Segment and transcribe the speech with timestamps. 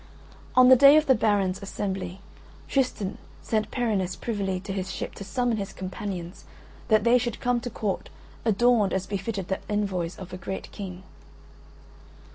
[0.55, 2.21] On the day of the barons' assembly,
[2.67, 6.43] Tristan sent Perinis privily to his ship to summon his companions
[6.87, 8.09] that they should come to court
[8.43, 11.03] adorned as befitted the envoys of a great king.